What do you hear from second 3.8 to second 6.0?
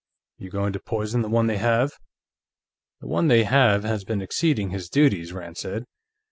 has been exceeding his duties," Rand said.